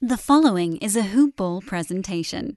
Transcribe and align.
The 0.00 0.16
following 0.16 0.76
is 0.76 0.94
a 0.94 1.02
Hoop 1.02 1.34
Ball 1.34 1.60
presentation. 1.60 2.56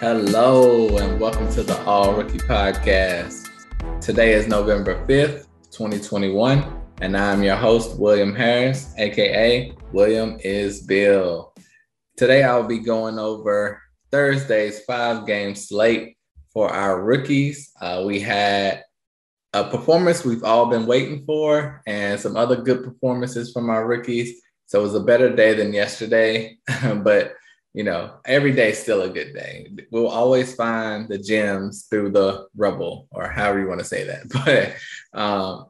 Hello, 0.00 0.98
and 0.98 1.20
welcome 1.20 1.48
to 1.52 1.62
the 1.62 1.80
All 1.86 2.12
Rookie 2.12 2.38
Podcast. 2.38 3.50
Today 4.00 4.32
is 4.32 4.48
November 4.48 4.96
5th, 5.06 5.46
2021, 5.70 6.83
and 7.00 7.16
I'm 7.16 7.42
your 7.42 7.56
host, 7.56 7.98
William 7.98 8.34
Harris, 8.34 8.94
aka 8.98 9.72
William 9.92 10.38
is 10.40 10.82
Bill. 10.82 11.52
Today, 12.16 12.44
I'll 12.44 12.66
be 12.66 12.78
going 12.78 13.18
over 13.18 13.82
Thursday's 14.10 14.84
five 14.84 15.26
game 15.26 15.54
slate 15.54 16.16
for 16.52 16.70
our 16.70 17.02
rookies. 17.02 17.72
Uh, 17.80 18.04
we 18.06 18.20
had 18.20 18.84
a 19.52 19.64
performance 19.64 20.24
we've 20.24 20.44
all 20.44 20.66
been 20.66 20.86
waiting 20.86 21.24
for, 21.26 21.82
and 21.86 22.18
some 22.20 22.36
other 22.36 22.56
good 22.56 22.84
performances 22.84 23.52
from 23.52 23.70
our 23.70 23.86
rookies. 23.86 24.40
So 24.66 24.80
it 24.80 24.84
was 24.84 24.94
a 24.94 25.00
better 25.00 25.34
day 25.34 25.54
than 25.54 25.72
yesterday, 25.72 26.58
but 27.02 27.34
you 27.72 27.82
know, 27.82 28.14
every 28.24 28.52
day 28.52 28.70
is 28.70 28.78
still 28.78 29.02
a 29.02 29.10
good 29.10 29.34
day. 29.34 29.68
We'll 29.90 30.06
always 30.06 30.54
find 30.54 31.08
the 31.08 31.18
gems 31.18 31.86
through 31.90 32.10
the 32.10 32.46
rubble, 32.56 33.08
or 33.10 33.28
however 33.28 33.60
you 33.60 33.68
want 33.68 33.80
to 33.80 33.86
say 33.86 34.04
that. 34.04 34.28
But 35.12 35.20
um, 35.20 35.66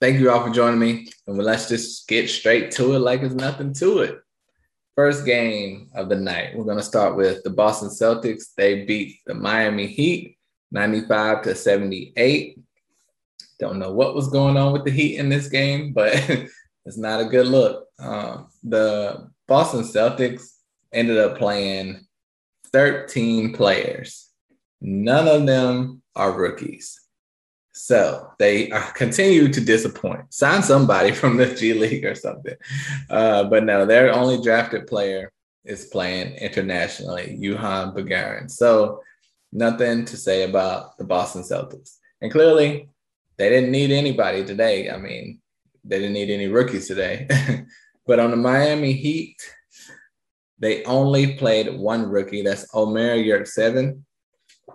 thank 0.00 0.18
you 0.18 0.30
all 0.30 0.44
for 0.46 0.52
joining 0.52 0.80
me. 0.80 1.08
And 1.26 1.38
let's 1.38 1.68
just 1.68 2.08
get 2.08 2.30
straight 2.30 2.70
to 2.72 2.94
it 2.94 3.00
like 3.00 3.20
there's 3.20 3.34
nothing 3.34 3.72
to 3.74 4.00
it. 4.00 4.18
First 4.96 5.24
game 5.24 5.90
of 5.94 6.08
the 6.08 6.16
night, 6.16 6.56
we're 6.56 6.64
going 6.64 6.78
to 6.78 6.82
start 6.82 7.16
with 7.16 7.42
the 7.42 7.50
Boston 7.50 7.88
Celtics. 7.88 8.54
They 8.56 8.84
beat 8.84 9.18
the 9.26 9.34
Miami 9.34 9.86
Heat 9.86 10.36
95 10.72 11.42
to 11.42 11.54
78. 11.54 12.58
Don't 13.58 13.78
know 13.78 13.92
what 13.92 14.14
was 14.14 14.28
going 14.28 14.56
on 14.56 14.72
with 14.72 14.84
the 14.84 14.90
Heat 14.90 15.18
in 15.18 15.28
this 15.28 15.48
game, 15.48 15.92
but 15.92 16.14
it's 16.84 16.98
not 16.98 17.20
a 17.20 17.26
good 17.26 17.46
look. 17.46 17.86
Uh, 17.98 18.44
the 18.62 19.30
Boston 19.46 19.82
Celtics 19.82 20.42
ended 20.92 21.18
up 21.18 21.38
playing 21.38 22.06
13 22.72 23.52
players. 23.52 24.28
None 24.80 25.28
of 25.28 25.46
them 25.46 26.02
are 26.16 26.32
rookies. 26.32 27.00
So 27.72 28.32
they 28.38 28.72
continue 28.94 29.48
to 29.48 29.60
disappoint. 29.60 30.32
Sign 30.34 30.62
somebody 30.62 31.12
from 31.20 31.36
the 31.36 31.54
G 31.54 31.74
League 31.74 32.04
or 32.04 32.14
something. 32.14 32.56
Uh, 33.08 33.44
but 33.44 33.64
no, 33.64 33.86
their 33.86 34.12
only 34.12 34.42
drafted 34.42 34.86
player 34.86 35.32
is 35.64 35.86
playing 35.86 36.34
internationally, 36.36 37.38
Juhann 37.40 37.94
Begarin. 37.94 38.50
So 38.50 39.02
nothing 39.52 40.04
to 40.06 40.16
say 40.16 40.42
about 40.42 40.96
the 40.98 41.04
Boston 41.04 41.42
Celtics. 41.42 41.96
And 42.20 42.32
clearly, 42.32 42.88
they 43.36 43.48
didn't 43.48 43.70
need 43.70 43.90
anybody 43.90 44.44
today. 44.44 44.90
I 44.90 44.98
mean, 44.98 45.40
they 45.84 45.98
didn't 45.98 46.12
need 46.12 46.30
any 46.30 46.48
rookies 46.48 46.88
today. 46.88 47.28
but 48.06 48.20
on 48.20 48.30
the 48.30 48.36
Miami 48.36 48.92
Heat, 48.92 49.36
they 50.58 50.84
only 50.84 51.34
played 51.36 51.74
one 51.74 52.08
rookie. 52.08 52.42
That's 52.42 52.66
Omer 52.74 53.16
Yurtseven, 53.16 54.02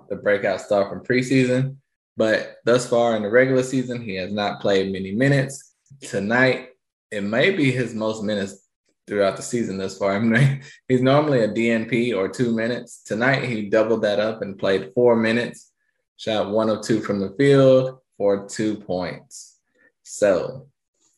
the 0.10 0.16
breakout 0.16 0.62
star 0.62 0.90
from 0.90 1.04
preseason. 1.04 1.78
But 2.18 2.58
thus 2.64 2.88
far 2.88 3.16
in 3.16 3.24
the 3.24 3.30
regular 3.30 3.64
season, 3.64 4.02
he 4.02 4.16
has 4.16 4.32
not 4.32 4.62
played 4.62 4.92
many 4.92 5.12
minutes. 5.12 5.76
Tonight, 6.02 6.70
it 7.12 7.24
may 7.24 7.52
be 7.52 7.72
his 7.72 7.94
most 7.94 8.24
minutes 8.24 8.68
throughout 9.08 9.36
the 9.36 9.44
season 9.44 9.78
thus 9.78 9.98
far. 9.98 10.14
I 10.16 10.20
mean, 10.20 10.62
he's 10.88 11.02
normally 11.02 11.42
a 11.44 11.50
DNP 11.50 12.16
or 12.16 12.30
two 12.30 12.56
minutes. 12.56 13.04
Tonight, 13.04 13.44
he 13.44 13.70
doubled 13.70 14.04
that 14.04 14.20
up 14.20 14.42
and 14.42 14.58
played 14.58 14.92
four 14.94 15.16
minutes, 15.16 15.72
shot 16.18 16.50
one 16.50 16.70
of 16.70 16.82
two 16.82 17.02
from 17.02 17.20
the 17.20 17.36
field 17.38 18.00
for 18.18 18.48
two 18.48 18.76
points. 18.76 19.58
So 20.04 20.68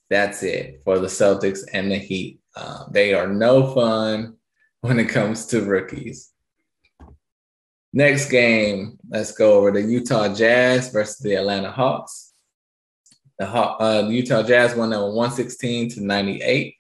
that's 0.09 0.44
it 0.44 0.81
for 0.84 1.00
the 1.00 1.07
Celtics 1.07 1.59
and 1.74 1.91
the 1.91 1.97
Heat. 1.97 2.40
Uh, 2.56 2.86
they 2.90 3.13
are 3.13 3.28
no 3.28 3.74
fun 3.74 4.38
when 4.81 5.00
it 5.00 5.09
comes 5.09 5.46
to 5.47 5.62
rookies. 5.62 6.31
Next 7.97 8.30
game, 8.30 9.00
let's 9.09 9.31
go 9.31 9.58
over 9.58 9.72
the 9.72 9.81
Utah 9.81 10.31
Jazz 10.31 10.91
versus 10.91 11.18
the 11.18 11.34
Atlanta 11.34 11.72
Hawks. 11.72 12.31
The, 13.40 13.47
uh, 13.47 14.03
the 14.03 14.13
Utah 14.13 14.44
Jazz 14.44 14.75
won 14.75 14.91
that 14.91 15.02
116 15.02 15.90
to 15.96 16.06
98. 16.06 16.75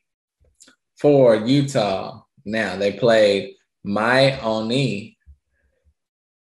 For 0.99 1.35
Utah, 1.37 2.21
now 2.45 2.75
they 2.75 2.91
played 2.91 3.55
Miye 3.83 4.37
Oni. 4.43 5.17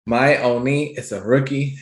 Miye 0.09 0.42
Oni 0.42 0.88
is 0.88 1.14
a 1.14 1.24
rookie 1.24 1.78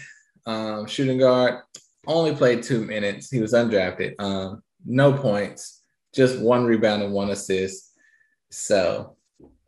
um, 0.46 0.86
shooting 0.86 1.18
guard. 1.18 1.62
Only 2.06 2.36
played 2.36 2.62
two 2.62 2.86
minutes. 2.86 3.32
He 3.32 3.42
was 3.42 3.54
undrafted. 3.54 4.14
Um, 4.20 4.62
no 4.86 5.14
points, 5.14 5.82
just 6.14 6.38
one 6.38 6.64
rebound 6.66 7.02
and 7.02 7.12
one 7.12 7.32
assist. 7.32 7.92
So 8.52 9.18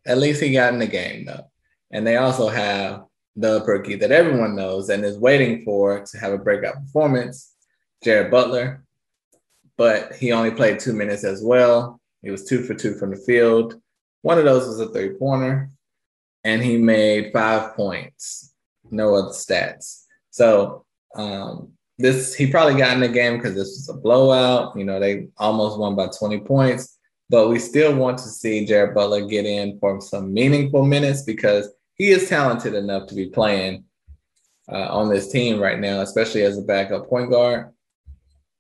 at 0.06 0.20
least 0.20 0.44
he 0.44 0.54
got 0.54 0.74
in 0.74 0.80
the 0.80 0.86
game 0.86 1.26
though. 1.26 1.49
And 1.92 2.06
they 2.06 2.18
also 2.18 2.48
have 2.50 3.04
the 3.36 3.64
rookie 3.66 3.96
that 3.96 4.12
everyone 4.12 4.56
knows 4.56 4.90
and 4.90 5.04
is 5.04 5.18
waiting 5.18 5.64
for 5.64 6.04
to 6.04 6.18
have 6.18 6.34
a 6.34 6.38
breakout 6.38 6.76
performance, 6.76 7.54
Jared 8.04 8.32
Butler. 8.32 8.84
But 9.78 10.16
he 10.16 10.32
only 10.32 10.52
played 10.52 10.80
two 10.80 10.94
minutes 10.94 11.24
as 11.24 11.42
well. 11.42 12.00
He 12.22 12.30
was 12.30 12.46
two 12.46 12.64
for 12.64 12.74
two 12.74 12.96
from 12.96 13.12
the 13.12 13.18
field. 13.18 13.80
One 14.22 14.38
of 14.38 14.44
those 14.44 14.68
was 14.68 14.80
a 14.82 14.90
three 14.90 15.14
pointer, 15.14 15.70
and 16.44 16.62
he 16.62 16.78
made 16.78 17.32
five 17.32 17.76
points. 17.76 18.54
No 18.92 19.16
other 19.16 19.30
stats. 19.30 20.04
So 20.32 20.86
um, 21.16 21.72
this 21.98 22.36
he 22.36 22.52
probably 22.52 22.78
got 22.78 22.94
in 22.94 23.00
the 23.00 23.08
game 23.08 23.38
because 23.38 23.56
this 23.56 23.70
was 23.70 23.90
a 23.90 23.94
blowout. 23.94 24.78
You 24.78 24.84
know, 24.84 25.00
they 25.00 25.30
almost 25.38 25.80
won 25.80 25.96
by 25.96 26.08
20 26.08 26.40
points 26.42 27.00
but 27.30 27.48
we 27.48 27.60
still 27.60 27.96
want 27.96 28.18
to 28.18 28.28
see 28.28 28.66
Jared 28.66 28.96
Butler 28.96 29.26
get 29.26 29.46
in 29.46 29.78
for 29.80 30.02
some 30.02 30.34
meaningful 30.34 30.84
minutes 30.84 31.22
because 31.22 31.70
he 32.00 32.10
is 32.10 32.28
talented 32.28 32.74
enough 32.74 33.08
to 33.08 33.16
be 33.16 33.28
playing 33.28 33.84
uh, 34.72 34.88
on 34.90 35.10
this 35.10 35.32
team 35.32 35.60
right 35.60 35.80
now, 35.80 36.02
especially 36.02 36.42
as 36.42 36.58
a 36.58 36.64
backup 36.64 37.08
point 37.08 37.30
guard. 37.30 37.70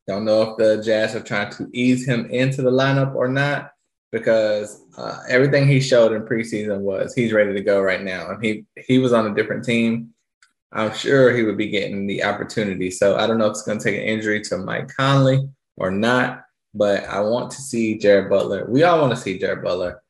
Don't 0.08 0.26
know 0.26 0.44
if 0.44 0.58
the 0.58 0.84
Jazz 0.84 1.16
are 1.16 1.22
trying 1.22 1.52
to 1.54 1.68
ease 1.74 2.08
him 2.08 2.28
into 2.28 2.62
the 2.62 2.72
lineup 2.72 3.16
or 3.16 3.28
not 3.28 3.72
because 4.12 4.84
uh, 4.98 5.20
everything 5.28 5.68
he 5.68 5.80
showed 5.80 6.14
in 6.14 6.22
preseason 6.24 6.82
was 6.82 7.16
he's 7.16 7.34
ready 7.34 7.54
to 7.54 7.62
go 7.62 7.82
right 7.82 8.04
now. 8.04 8.30
And 8.30 8.44
he 8.44 8.66
he 8.88 9.00
was 9.00 9.14
on 9.14 9.28
a 9.28 9.36
different 9.36 9.66
team. 9.66 10.14
I'm 10.72 10.94
sure 10.94 11.36
he 11.36 11.44
would 11.44 11.58
be 11.58 11.70
getting 11.70 12.06
the 12.06 12.24
opportunity. 12.24 12.92
So 12.92 13.18
I 13.18 13.26
don't 13.26 13.40
know 13.40 13.48
if 13.48 13.52
it's 13.52 13.64
going 13.64 13.80
to 13.80 13.84
take 13.84 14.00
an 14.00 14.08
injury 14.08 14.42
to 14.42 14.58
Mike 14.60 14.94
Conley 14.96 15.50
or 15.78 15.90
not 15.90 16.44
but 16.74 17.04
I 17.06 17.20
want 17.22 17.52
to 17.52 17.62
see 17.62 17.98
Jared 17.98 18.30
Butler. 18.30 18.66
We 18.70 18.84
all 18.84 19.02
want 19.02 19.12
to 19.12 19.22
see 19.22 19.40
Jared 19.40 19.64
Butler 19.64 20.02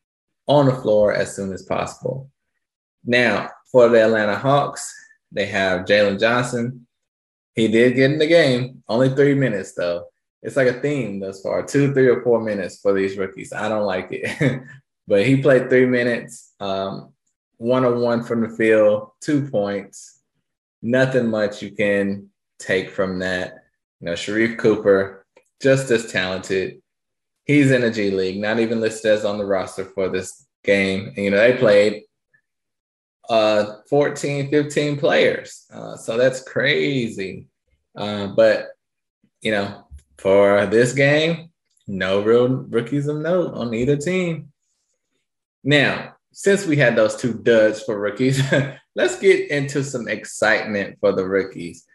on 0.47 0.65
the 0.65 0.75
floor 0.75 1.13
as 1.13 1.35
soon 1.35 1.53
as 1.53 1.63
possible. 1.63 2.29
Now, 3.05 3.49
for 3.71 3.89
the 3.89 4.03
Atlanta 4.03 4.37
Hawks, 4.37 4.93
they 5.31 5.45
have 5.45 5.85
Jalen 5.85 6.19
Johnson. 6.19 6.87
He 7.55 7.67
did 7.67 7.95
get 7.95 8.11
in 8.11 8.19
the 8.19 8.27
game, 8.27 8.83
only 8.87 9.09
three 9.09 9.33
minutes 9.35 9.73
though. 9.73 10.05
It's 10.41 10.55
like 10.55 10.67
a 10.67 10.79
theme 10.79 11.19
thus 11.19 11.41
far 11.41 11.63
two, 11.63 11.93
three, 11.93 12.07
or 12.07 12.21
four 12.23 12.41
minutes 12.41 12.79
for 12.79 12.93
these 12.93 13.17
rookies. 13.17 13.51
I 13.51 13.67
don't 13.67 13.85
like 13.85 14.07
it. 14.11 14.61
but 15.07 15.25
he 15.25 15.41
played 15.41 15.69
three 15.69 15.85
minutes, 15.85 16.53
um, 16.59 17.13
one 17.57 17.83
on 17.83 17.99
one 17.99 18.23
from 18.23 18.41
the 18.41 18.49
field, 18.49 19.11
two 19.21 19.49
points. 19.49 20.21
Nothing 20.81 21.27
much 21.27 21.61
you 21.61 21.71
can 21.71 22.29
take 22.57 22.89
from 22.89 23.19
that. 23.19 23.55
You 23.99 24.05
know, 24.05 24.13
Sharife 24.13 24.57
Cooper, 24.57 25.25
just 25.61 25.91
as 25.91 26.09
talented. 26.09 26.81
He's 27.43 27.71
in 27.71 27.83
a 27.83 27.91
G 27.91 28.11
League, 28.11 28.39
not 28.39 28.59
even 28.59 28.79
listed 28.79 29.11
as 29.11 29.25
on 29.25 29.39
the 29.39 29.45
roster 29.45 29.83
for 29.83 30.07
this 30.07 30.45
game. 30.63 31.07
And, 31.07 31.17
you 31.17 31.31
know, 31.31 31.37
they 31.37 31.57
played 31.57 32.03
uh, 33.29 33.75
14, 33.89 34.49
15 34.49 34.97
players. 34.97 35.65
Uh, 35.71 35.95
so 35.95 36.17
that's 36.17 36.41
crazy. 36.41 37.45
Uh, 37.95 38.27
but, 38.27 38.69
you 39.41 39.51
know, 39.51 39.87
for 40.17 40.65
this 40.65 40.93
game, 40.93 41.49
no 41.87 42.21
real 42.21 42.47
rookies 42.47 43.07
of 43.07 43.17
note 43.17 43.53
on 43.53 43.73
either 43.73 43.97
team. 43.97 44.51
Now, 45.63 46.15
since 46.31 46.65
we 46.65 46.77
had 46.77 46.95
those 46.95 47.15
two 47.15 47.33
duds 47.33 47.81
for 47.83 47.99
rookies, 47.99 48.41
let's 48.95 49.19
get 49.19 49.49
into 49.51 49.83
some 49.83 50.07
excitement 50.07 50.97
for 50.99 51.11
the 51.11 51.25
rookies. 51.25 51.85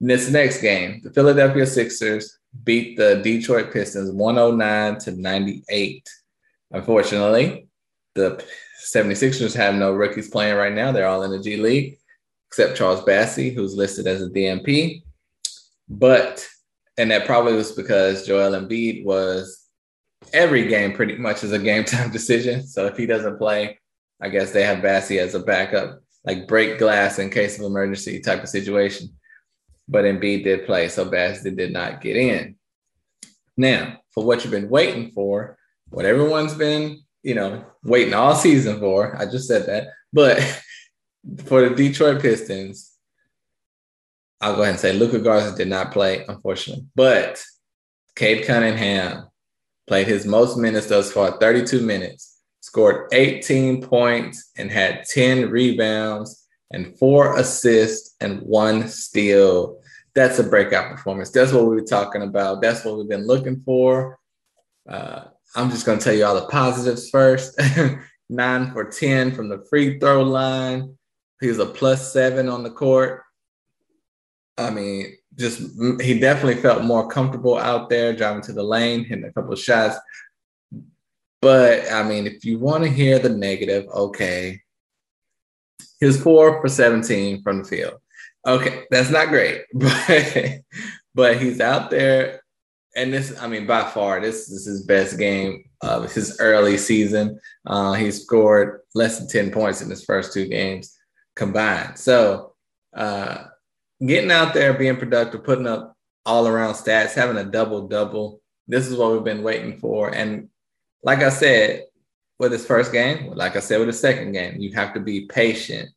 In 0.00 0.08
This 0.08 0.30
next 0.30 0.60
game, 0.60 1.00
the 1.02 1.12
Philadelphia 1.12 1.66
Sixers 1.66 2.38
beat 2.64 2.96
the 2.96 3.16
Detroit 3.22 3.72
Pistons 3.72 4.10
109 4.12 4.98
to 5.00 5.12
98. 5.12 6.08
Unfortunately, 6.70 7.65
the 8.16 8.44
76ers 8.92 9.54
have 9.54 9.74
no 9.74 9.92
rookies 9.92 10.28
playing 10.28 10.56
right 10.56 10.72
now. 10.72 10.90
They're 10.90 11.06
all 11.06 11.22
in 11.22 11.30
the 11.30 11.38
G 11.38 11.56
League, 11.56 11.98
except 12.48 12.76
Charles 12.76 13.02
Bassey, 13.02 13.54
who's 13.54 13.76
listed 13.76 14.06
as 14.06 14.22
a 14.22 14.28
DNP. 14.28 15.02
But 15.88 16.46
and 16.98 17.10
that 17.10 17.26
probably 17.26 17.52
was 17.52 17.72
because 17.72 18.26
Joel 18.26 18.58
Embiid 18.58 19.04
was 19.04 19.68
every 20.32 20.66
game 20.66 20.92
pretty 20.92 21.16
much 21.16 21.44
is 21.44 21.52
a 21.52 21.58
game 21.58 21.84
time 21.84 22.10
decision. 22.10 22.66
So 22.66 22.86
if 22.86 22.96
he 22.96 23.06
doesn't 23.06 23.38
play, 23.38 23.78
I 24.20 24.28
guess 24.28 24.52
they 24.52 24.62
have 24.64 24.78
Bassey 24.78 25.18
as 25.18 25.34
a 25.34 25.40
backup, 25.40 26.00
like 26.24 26.48
break 26.48 26.78
glass 26.78 27.18
in 27.18 27.30
case 27.30 27.58
of 27.58 27.64
emergency 27.64 28.20
type 28.20 28.42
of 28.42 28.48
situation. 28.48 29.10
But 29.88 30.04
Embiid 30.04 30.42
did 30.42 30.66
play, 30.66 30.88
so 30.88 31.08
Bassey 31.08 31.54
did 31.56 31.72
not 31.72 32.00
get 32.00 32.16
in. 32.16 32.56
Now, 33.56 33.98
for 34.10 34.24
what 34.24 34.42
you've 34.42 34.50
been 34.50 34.68
waiting 34.68 35.10
for, 35.12 35.56
what 35.90 36.04
everyone's 36.04 36.54
been, 36.54 37.00
you 37.26 37.34
know, 37.34 37.64
waiting 37.82 38.14
all 38.14 38.36
season 38.36 38.78
for, 38.78 39.20
I 39.20 39.26
just 39.26 39.48
said 39.48 39.66
that, 39.66 39.88
but 40.12 40.38
for 41.44 41.68
the 41.68 41.74
Detroit 41.74 42.22
Pistons, 42.22 42.92
I'll 44.40 44.54
go 44.54 44.62
ahead 44.62 44.74
and 44.74 44.80
say 44.80 44.92
Luka 44.92 45.18
Garza 45.18 45.56
did 45.56 45.66
not 45.66 45.90
play, 45.90 46.24
unfortunately, 46.28 46.86
but 46.94 47.44
Cade 48.14 48.46
Cunningham 48.46 49.26
played 49.88 50.06
his 50.06 50.24
most 50.24 50.56
minutes 50.56 50.86
thus 50.86 51.10
far, 51.10 51.36
32 51.40 51.80
minutes, 51.80 52.38
scored 52.60 53.08
18 53.12 53.82
points, 53.82 54.52
and 54.56 54.70
had 54.70 55.02
10 55.04 55.50
rebounds 55.50 56.46
and 56.70 56.96
four 56.96 57.36
assists 57.36 58.14
and 58.20 58.40
one 58.42 58.86
steal. 58.86 59.80
That's 60.14 60.38
a 60.38 60.44
breakout 60.44 60.92
performance. 60.92 61.32
That's 61.32 61.52
what 61.52 61.66
we 61.66 61.74
were 61.74 61.82
talking 61.82 62.22
about. 62.22 62.62
That's 62.62 62.84
what 62.84 62.98
we've 62.98 63.08
been 63.08 63.26
looking 63.26 63.62
for. 63.64 64.20
Uh, 64.88 65.24
I'm 65.54 65.70
just 65.70 65.86
going 65.86 65.98
to 65.98 66.04
tell 66.04 66.14
you 66.14 66.24
all 66.24 66.34
the 66.34 66.46
positives 66.46 67.08
first. 67.10 67.60
Nine 68.28 68.72
for 68.72 68.84
10 68.84 69.34
from 69.34 69.48
the 69.48 69.64
free 69.70 69.98
throw 69.98 70.22
line. 70.22 70.96
He 71.40 71.48
was 71.48 71.58
a 71.58 71.66
plus 71.66 72.12
seven 72.12 72.48
on 72.48 72.62
the 72.62 72.70
court. 72.70 73.22
I 74.58 74.70
mean, 74.70 75.16
just 75.36 75.60
he 76.00 76.18
definitely 76.18 76.60
felt 76.60 76.82
more 76.82 77.08
comfortable 77.08 77.58
out 77.58 77.90
there 77.90 78.16
driving 78.16 78.42
to 78.42 78.52
the 78.52 78.62
lane, 78.62 79.04
hitting 79.04 79.24
a 79.24 79.32
couple 79.32 79.52
of 79.52 79.60
shots. 79.60 79.96
But 81.42 81.90
I 81.92 82.02
mean, 82.02 82.26
if 82.26 82.44
you 82.44 82.58
want 82.58 82.84
to 82.84 82.90
hear 82.90 83.18
the 83.18 83.28
negative, 83.28 83.86
okay. 83.88 84.60
He 86.00 86.06
was 86.06 86.20
four 86.20 86.60
for 86.60 86.68
17 86.68 87.42
from 87.42 87.58
the 87.58 87.68
field. 87.68 87.94
Okay, 88.46 88.84
that's 88.90 89.10
not 89.10 89.28
great, 89.28 89.62
but 89.74 90.60
but 91.14 91.40
he's 91.40 91.60
out 91.60 91.90
there, 91.90 92.42
and 92.96 93.12
this, 93.12 93.38
I 93.40 93.46
mean, 93.46 93.66
by 93.66 93.84
far, 93.84 94.20
this 94.20 94.48
is 94.48 94.64
his 94.64 94.82
best 94.84 95.18
game 95.18 95.68
of 95.82 96.12
his 96.12 96.38
early 96.40 96.78
season. 96.78 97.38
Uh, 97.66 97.92
he 97.92 98.10
scored 98.10 98.80
less 98.94 99.18
than 99.18 99.28
10 99.28 99.50
points 99.50 99.82
in 99.82 99.90
his 99.90 100.02
first 100.02 100.32
two 100.32 100.48
games 100.48 100.96
combined. 101.36 101.98
So 101.98 102.54
uh, 102.96 103.44
getting 104.04 104.30
out 104.30 104.54
there, 104.54 104.72
being 104.72 104.96
productive, 104.96 105.44
putting 105.44 105.66
up 105.66 105.94
all 106.24 106.48
around 106.48 106.72
stats, 106.72 107.12
having 107.12 107.36
a 107.36 107.44
double 107.44 107.86
double. 107.86 108.40
This 108.66 108.88
is 108.88 108.96
what 108.96 109.12
we've 109.12 109.22
been 109.22 109.42
waiting 109.42 109.78
for. 109.78 110.12
And 110.12 110.48
like 111.02 111.20
I 111.20 111.28
said, 111.28 111.84
with 112.38 112.52
his 112.52 112.66
first 112.66 112.92
game, 112.92 113.32
like 113.34 113.56
I 113.56 113.60
said 113.60 113.78
with 113.78 113.88
his 113.88 114.00
second 114.00 114.32
game, 114.32 114.56
you 114.58 114.72
have 114.74 114.94
to 114.94 115.00
be 115.00 115.26
patient. 115.26 115.90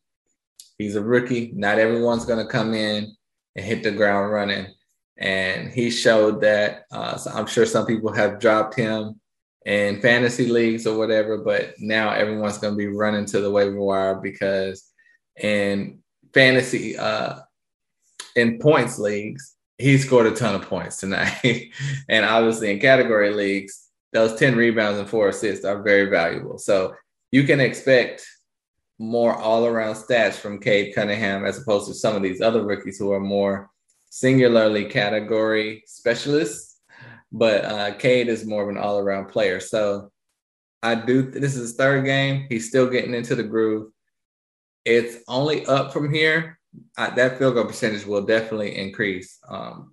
He's 0.78 0.96
a 0.96 1.02
rookie. 1.02 1.52
Not 1.54 1.78
everyone's 1.78 2.26
going 2.26 2.44
to 2.44 2.50
come 2.50 2.74
in 2.74 3.14
and 3.56 3.64
hit 3.64 3.82
the 3.82 3.90
ground 3.90 4.30
running. 4.30 4.66
And 5.20 5.70
he 5.70 5.90
showed 5.90 6.40
that. 6.40 6.86
Uh, 6.90 7.16
so 7.16 7.30
I'm 7.30 7.46
sure 7.46 7.66
some 7.66 7.86
people 7.86 8.12
have 8.12 8.40
dropped 8.40 8.74
him 8.74 9.20
in 9.66 10.00
fantasy 10.00 10.46
leagues 10.46 10.86
or 10.86 10.96
whatever, 10.96 11.38
but 11.38 11.74
now 11.78 12.10
everyone's 12.10 12.58
going 12.58 12.72
to 12.72 12.78
be 12.78 12.86
running 12.86 13.26
to 13.26 13.40
the 13.40 13.50
waiver 13.50 13.78
wire 13.78 14.14
because 14.14 14.90
in 15.38 15.98
fantasy, 16.32 16.96
uh, 16.96 17.40
in 18.34 18.58
points 18.58 18.98
leagues, 18.98 19.56
he 19.76 19.98
scored 19.98 20.26
a 20.26 20.32
ton 20.32 20.54
of 20.54 20.62
points 20.62 20.98
tonight. 20.98 21.70
and 22.08 22.24
obviously 22.24 22.70
in 22.70 22.80
category 22.80 23.32
leagues, 23.32 23.88
those 24.12 24.38
10 24.38 24.56
rebounds 24.56 24.98
and 24.98 25.08
four 25.08 25.28
assists 25.28 25.64
are 25.64 25.82
very 25.82 26.10
valuable. 26.10 26.58
So 26.58 26.94
you 27.30 27.44
can 27.44 27.60
expect 27.60 28.26
more 28.98 29.34
all 29.34 29.66
around 29.66 29.94
stats 29.94 30.34
from 30.34 30.60
Cade 30.60 30.94
Cunningham 30.94 31.44
as 31.44 31.58
opposed 31.58 31.88
to 31.88 31.94
some 31.94 32.16
of 32.16 32.22
these 32.22 32.40
other 32.40 32.64
rookies 32.64 32.98
who 32.98 33.12
are 33.12 33.20
more 33.20 33.70
singularly 34.10 34.84
category 34.84 35.82
specialists. 35.86 36.78
But 37.32 37.64
uh, 37.64 37.94
Cade 37.94 38.28
is 38.28 38.46
more 38.46 38.62
of 38.62 38.68
an 38.68 38.76
all 38.76 38.98
around 38.98 39.26
player. 39.28 39.60
So 39.60 40.10
I 40.82 40.94
do, 40.94 41.22
this 41.22 41.54
is 41.54 41.60
his 41.60 41.74
third 41.76 42.04
game. 42.04 42.46
He's 42.48 42.68
still 42.68 42.88
getting 42.88 43.14
into 43.14 43.34
the 43.34 43.42
groove. 43.42 43.90
It's 44.84 45.16
only 45.28 45.64
up 45.66 45.92
from 45.92 46.12
here 46.12 46.60
I, 46.96 47.10
that 47.10 47.38
field 47.38 47.54
goal 47.54 47.64
percentage 47.64 48.06
will 48.06 48.22
definitely 48.22 48.76
increase. 48.76 49.38
Um, 49.48 49.92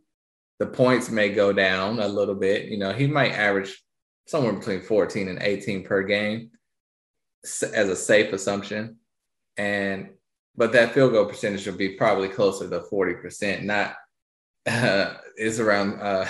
the 0.60 0.66
points 0.66 1.10
may 1.10 1.30
go 1.30 1.54
down 1.54 2.00
a 2.00 2.08
little 2.08 2.36
bit. 2.36 2.66
You 2.66 2.78
know, 2.78 2.92
he 2.92 3.08
might 3.08 3.32
average 3.32 3.82
somewhere 4.26 4.54
between 4.54 4.82
14 4.82 5.28
and 5.28 5.42
18 5.42 5.84
per 5.84 6.04
game 6.04 6.52
as 7.44 7.90
a 7.90 7.96
safe 7.96 8.34
assumption. 8.34 8.98
And 9.58 10.10
but 10.56 10.74
that 10.74 10.94
field 10.94 11.14
goal 11.14 11.26
percentage 11.26 11.68
will 11.68 11.78
be 11.78 11.90
probably 11.90 12.30
closer 12.30 12.68
to 12.68 12.80
40%, 12.92 13.62
not 13.62 13.96
uh, 14.68 15.14
it's 15.36 15.60
around 15.60 16.00
uh, 16.00 16.28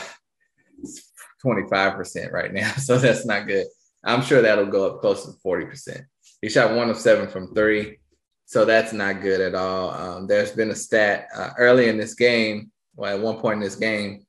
25% 1.45 2.31
right 2.31 2.53
now. 2.53 2.71
So 2.77 2.97
that's 2.97 3.25
not 3.25 3.47
good. 3.47 3.65
I'm 4.03 4.21
sure 4.21 4.41
that'll 4.41 4.67
go 4.67 4.87
up 4.87 5.01
close 5.01 5.25
to 5.25 5.31
40%. 5.45 6.05
He 6.41 6.49
shot 6.49 6.75
one 6.75 6.89
of 6.89 6.97
seven 6.97 7.27
from 7.27 7.53
three. 7.53 7.99
So 8.45 8.63
that's 8.63 8.93
not 8.93 9.21
good 9.21 9.41
at 9.41 9.55
all. 9.55 9.89
Um, 9.89 10.27
there's 10.27 10.51
been 10.51 10.71
a 10.71 10.75
stat 10.75 11.27
uh, 11.35 11.49
early 11.57 11.89
in 11.89 11.97
this 11.97 12.13
game, 12.13 12.71
well, 12.95 13.15
at 13.15 13.21
one 13.21 13.37
point 13.37 13.55
in 13.55 13.59
this 13.61 13.75
game, 13.75 14.25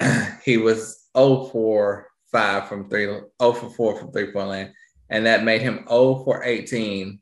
he 0.44 0.58
was 0.58 1.08
0 1.16 1.46
for 1.46 2.08
5 2.32 2.68
from 2.68 2.90
3, 2.90 3.04
0 3.06 3.30
for 3.38 3.70
4 3.70 3.98
from 3.98 4.12
three 4.12 4.32
point 4.32 4.48
line. 4.48 4.74
And 5.10 5.26
that 5.26 5.44
made 5.44 5.62
him 5.62 5.84
0 5.88 6.24
for 6.24 6.44
18 6.44 7.20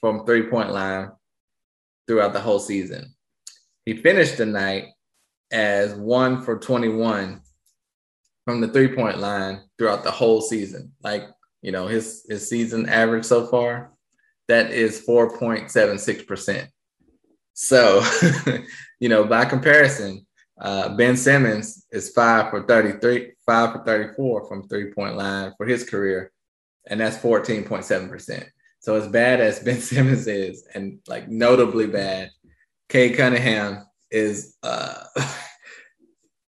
from 0.00 0.26
three 0.26 0.48
point 0.48 0.70
line 0.70 1.10
throughout 2.06 2.32
the 2.32 2.40
whole 2.40 2.58
season. 2.58 3.13
He 3.84 3.96
finished 3.96 4.38
the 4.38 4.46
night 4.46 4.86
as 5.50 5.94
1 5.94 6.42
for 6.42 6.58
21 6.58 7.40
from 8.44 8.60
the 8.60 8.68
three 8.68 8.94
point 8.94 9.18
line 9.18 9.62
throughout 9.78 10.04
the 10.04 10.10
whole 10.10 10.40
season. 10.40 10.92
Like, 11.02 11.24
you 11.62 11.72
know, 11.72 11.86
his, 11.86 12.26
his 12.28 12.48
season 12.48 12.88
average 12.88 13.24
so 13.24 13.46
far 13.46 13.92
that 14.48 14.70
is 14.70 15.04
4.76%. 15.06 16.68
So, 17.54 18.02
you 19.00 19.08
know, 19.08 19.24
by 19.24 19.44
comparison, 19.44 20.26
uh, 20.60 20.94
Ben 20.96 21.16
Simmons 21.16 21.86
is 21.90 22.10
five 22.10 22.50
for 22.50 22.62
33, 22.62 23.32
five 23.46 23.72
for 23.72 23.84
34 23.84 24.46
from 24.46 24.68
three 24.68 24.92
point 24.92 25.16
line 25.16 25.52
for 25.56 25.66
his 25.66 25.88
career, 25.88 26.32
and 26.86 27.00
that's 27.00 27.16
14.7%. 27.16 28.46
So, 28.80 28.94
as 28.96 29.08
bad 29.08 29.40
as 29.40 29.60
Ben 29.64 29.80
Simmons 29.80 30.26
is, 30.26 30.66
and 30.74 30.98
like 31.06 31.28
notably 31.28 31.86
bad, 31.86 32.30
Cade 32.88 33.16
Cunningham 33.16 33.86
is 34.10 34.56
uh, 34.62 35.04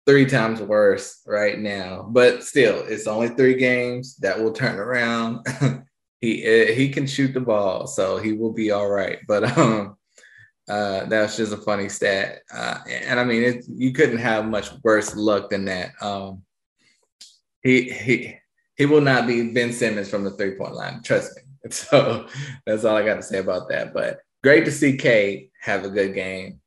three 0.06 0.26
times 0.26 0.60
worse 0.60 1.20
right 1.26 1.58
now. 1.58 2.06
But 2.08 2.44
still, 2.44 2.84
it's 2.86 3.06
only 3.06 3.28
three 3.28 3.56
games 3.56 4.16
that 4.16 4.38
will 4.38 4.52
turn 4.52 4.78
around. 4.78 5.46
he 6.20 6.44
eh, 6.44 6.72
he 6.72 6.88
can 6.88 7.06
shoot 7.06 7.34
the 7.34 7.40
ball, 7.40 7.86
so 7.86 8.18
he 8.18 8.32
will 8.32 8.52
be 8.52 8.70
all 8.70 8.88
right. 8.88 9.18
But 9.26 9.44
um, 9.58 9.96
uh, 10.68 11.06
that's 11.06 11.36
just 11.36 11.52
a 11.52 11.58
funny 11.58 11.88
stat, 11.88 12.40
uh, 12.52 12.78
and 12.88 13.20
I 13.20 13.24
mean, 13.24 13.42
it, 13.42 13.64
you 13.68 13.92
couldn't 13.92 14.18
have 14.18 14.46
much 14.46 14.70
worse 14.82 15.14
luck 15.14 15.50
than 15.50 15.64
that. 15.66 15.92
Um, 16.00 16.42
he 17.62 17.90
he 17.90 18.36
he 18.76 18.86
will 18.86 19.00
not 19.00 19.26
be 19.26 19.52
Ben 19.52 19.72
Simmons 19.72 20.10
from 20.10 20.24
the 20.24 20.30
three 20.32 20.56
point 20.56 20.74
line. 20.74 21.02
Trust 21.02 21.36
me. 21.36 21.42
So 21.70 22.28
that's 22.64 22.84
all 22.84 22.96
I 22.96 23.04
got 23.04 23.16
to 23.16 23.22
say 23.22 23.38
about 23.38 23.68
that. 23.70 23.92
But 23.92 24.20
great 24.46 24.64
to 24.64 24.70
see 24.70 24.96
Cade 24.96 25.50
have 25.60 25.84
a 25.84 25.90
good 25.90 26.14
game. 26.14 26.60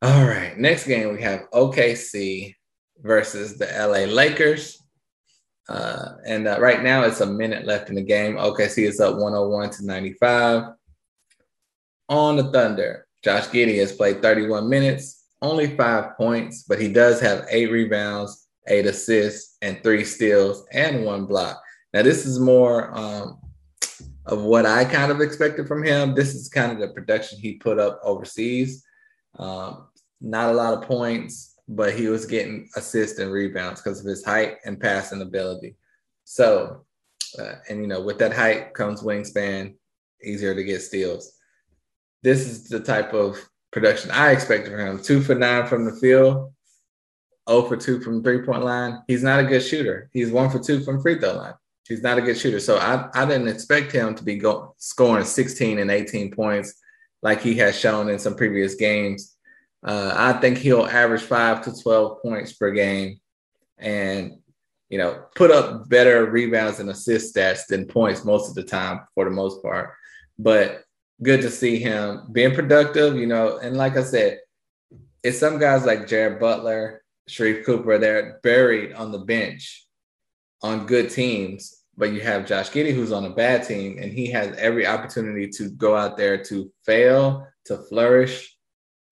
All 0.00 0.24
right, 0.24 0.56
next 0.56 0.86
game 0.86 1.12
we 1.12 1.22
have 1.22 1.50
OKC 1.52 2.54
versus 2.98 3.58
the 3.58 3.66
LA 3.66 4.04
Lakers. 4.04 4.80
Uh, 5.68 6.10
and 6.24 6.46
uh, 6.46 6.56
right 6.60 6.84
now 6.84 7.02
it's 7.02 7.20
a 7.20 7.26
minute 7.26 7.66
left 7.66 7.88
in 7.88 7.96
the 7.96 8.02
game. 8.02 8.36
OKC 8.36 8.86
is 8.86 9.00
up 9.00 9.16
101 9.16 9.70
to 9.70 9.86
95. 9.86 10.66
On 12.10 12.36
the 12.36 12.44
Thunder, 12.52 13.08
Josh 13.24 13.48
Giddey 13.48 13.80
has 13.80 13.90
played 13.90 14.22
31 14.22 14.68
minutes, 14.68 15.24
only 15.42 15.76
five 15.76 16.16
points, 16.16 16.62
but 16.62 16.80
he 16.80 16.92
does 16.92 17.20
have 17.20 17.44
eight 17.50 17.72
rebounds, 17.72 18.46
eight 18.68 18.86
assists, 18.86 19.56
and 19.62 19.82
three 19.82 20.04
steals, 20.04 20.64
and 20.70 21.04
one 21.04 21.26
block. 21.26 21.60
Now, 21.92 22.02
this 22.02 22.24
is 22.24 22.38
more 22.38 22.96
um, 22.96 23.40
of 24.30 24.42
what 24.42 24.64
I 24.64 24.84
kind 24.84 25.10
of 25.10 25.20
expected 25.20 25.66
from 25.66 25.82
him. 25.82 26.14
This 26.14 26.34
is 26.34 26.48
kind 26.48 26.70
of 26.72 26.78
the 26.78 26.94
production 26.94 27.38
he 27.38 27.54
put 27.54 27.78
up 27.78 28.00
overseas. 28.02 28.84
Um, 29.38 29.88
not 30.20 30.50
a 30.50 30.56
lot 30.56 30.74
of 30.74 30.84
points, 30.84 31.56
but 31.68 31.94
he 31.94 32.06
was 32.06 32.26
getting 32.26 32.68
assists 32.76 33.18
and 33.18 33.32
rebounds 33.32 33.82
because 33.82 34.00
of 34.00 34.06
his 34.06 34.24
height 34.24 34.56
and 34.64 34.80
passing 34.80 35.20
ability. 35.20 35.76
So, 36.24 36.84
uh, 37.38 37.54
and 37.68 37.80
you 37.82 37.88
know, 37.88 38.00
with 38.00 38.18
that 38.20 38.32
height 38.32 38.72
comes 38.72 39.02
wingspan, 39.02 39.74
easier 40.22 40.54
to 40.54 40.64
get 40.64 40.82
steals. 40.82 41.32
This 42.22 42.46
is 42.46 42.68
the 42.68 42.80
type 42.80 43.12
of 43.12 43.36
production 43.72 44.12
I 44.12 44.30
expected 44.30 44.70
from 44.70 44.80
him. 44.80 45.02
Two 45.02 45.22
for 45.22 45.34
nine 45.34 45.66
from 45.66 45.84
the 45.84 45.96
field, 45.96 46.52
0 47.48 47.62
for 47.62 47.76
two 47.76 48.00
from 48.00 48.22
three 48.22 48.42
point 48.42 48.64
line. 48.64 49.02
He's 49.08 49.24
not 49.24 49.40
a 49.40 49.44
good 49.44 49.62
shooter. 49.62 50.08
He's 50.12 50.30
one 50.30 50.50
for 50.50 50.60
two 50.60 50.84
from 50.84 51.02
free 51.02 51.18
throw 51.18 51.32
line. 51.32 51.54
He's 51.86 52.02
not 52.02 52.18
a 52.18 52.22
good 52.22 52.38
shooter. 52.38 52.60
So 52.60 52.78
I, 52.78 53.08
I 53.14 53.26
didn't 53.26 53.48
expect 53.48 53.92
him 53.92 54.14
to 54.14 54.24
be 54.24 54.36
go, 54.36 54.74
scoring 54.78 55.24
16 55.24 55.78
and 55.78 55.90
18 55.90 56.30
points 56.30 56.74
like 57.22 57.42
he 57.42 57.56
has 57.56 57.78
shown 57.78 58.08
in 58.08 58.18
some 58.18 58.36
previous 58.36 58.74
games. 58.74 59.36
Uh, 59.82 60.12
I 60.14 60.34
think 60.34 60.58
he'll 60.58 60.86
average 60.86 61.22
five 61.22 61.62
to 61.64 61.82
12 61.82 62.22
points 62.22 62.52
per 62.52 62.70
game 62.70 63.18
and, 63.78 64.34
you 64.88 64.98
know, 64.98 65.24
put 65.34 65.50
up 65.50 65.88
better 65.88 66.30
rebounds 66.30 66.80
and 66.80 66.90
assist 66.90 67.34
stats 67.34 67.66
than 67.66 67.86
points 67.86 68.24
most 68.24 68.48
of 68.48 68.54
the 68.54 68.62
time 68.62 69.00
for 69.14 69.24
the 69.24 69.30
most 69.30 69.62
part. 69.62 69.94
But 70.38 70.84
good 71.22 71.42
to 71.42 71.50
see 71.50 71.78
him 71.78 72.28
being 72.32 72.54
productive, 72.54 73.16
you 73.16 73.26
know, 73.26 73.58
and 73.58 73.76
like 73.76 73.96
I 73.96 74.02
said, 74.02 74.38
it's 75.22 75.38
some 75.38 75.58
guys 75.58 75.84
like 75.84 76.06
Jared 76.06 76.40
Butler, 76.40 77.02
Sharife 77.28 77.64
Cooper, 77.64 77.98
they're 77.98 78.40
buried 78.42 78.92
on 78.94 79.12
the 79.12 79.18
bench 79.18 79.86
on 80.62 80.86
good 80.86 81.10
teams 81.10 81.80
but 82.00 82.14
you 82.14 82.20
have 82.22 82.46
Josh 82.46 82.70
Giddey 82.70 82.94
who's 82.94 83.12
on 83.12 83.26
a 83.26 83.30
bad 83.34 83.62
team, 83.62 83.98
and 84.00 84.10
he 84.10 84.30
has 84.30 84.56
every 84.56 84.86
opportunity 84.86 85.46
to 85.48 85.68
go 85.68 85.94
out 85.94 86.16
there 86.16 86.42
to 86.44 86.72
fail, 86.86 87.46
to 87.66 87.76
flourish, 87.76 88.56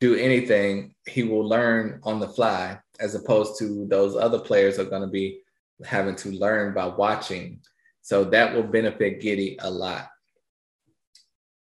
do 0.01 0.15
anything. 0.15 0.95
He 1.07 1.23
will 1.23 1.47
learn 1.47 2.01
on 2.03 2.19
the 2.19 2.29
fly, 2.29 2.79
as 2.99 3.15
opposed 3.15 3.59
to 3.59 3.87
those 3.89 4.17
other 4.17 4.39
players 4.39 4.79
are 4.79 4.87
going 4.87 5.03
to 5.03 5.09
be 5.09 5.43
having 5.85 6.17
to 6.17 6.31
learn 6.31 6.73
by 6.73 6.87
watching. 6.87 7.61
So 8.01 8.25
that 8.25 8.55
will 8.55 8.63
benefit 8.63 9.21
Giddey 9.21 9.57
a 9.61 9.71
lot. 9.71 10.09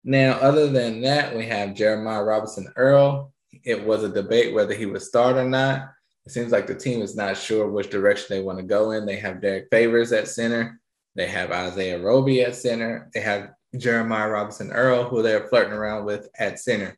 Now, 0.06 0.38
other 0.40 0.70
than 0.70 1.02
that, 1.02 1.36
we 1.36 1.46
have 1.48 1.76
Jeremiah 1.76 2.24
Robinson 2.24 2.72
Earl. 2.78 3.34
It 3.66 3.84
was 3.86 4.04
a 4.04 4.10
debate 4.10 4.54
whether 4.54 4.74
he 4.74 4.86
would 4.86 5.02
start 5.02 5.36
or 5.36 5.50
not. 5.50 5.90
It 6.26 6.32
seems 6.32 6.52
like 6.52 6.68
the 6.68 6.76
team 6.76 7.02
is 7.02 7.16
not 7.16 7.38
sure 7.38 7.70
which 7.70 7.90
direction 7.90 8.28
they 8.30 8.44
want 8.44 8.60
to 8.60 8.64
go 8.64 8.92
in. 8.92 9.06
They 9.06 9.18
have 9.18 9.42
Derrick 9.42 9.68
Favors 9.72 10.12
at 10.12 10.28
center. 10.28 10.80
They 11.16 11.28
have 11.28 11.52
Isaiah 11.52 12.00
Roby 12.00 12.42
at 12.44 12.56
center. 12.56 13.10
They 13.14 13.22
have 13.22 13.50
Jeremiah 13.78 14.30
Robinson 14.30 14.72
Earl, 14.72 15.06
who 15.06 15.22
they're 15.22 15.48
flirting 15.48 15.74
around 15.74 16.06
with 16.06 16.30
at 16.38 16.60
center. 16.60 16.98